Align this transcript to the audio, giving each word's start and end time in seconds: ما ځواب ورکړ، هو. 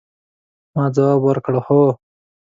ما 0.73 0.83
ځواب 0.95 1.19
ورکړ، 1.25 1.53
هو. 1.65 1.83